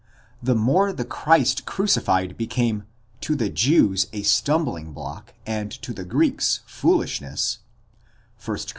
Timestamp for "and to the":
5.45-6.03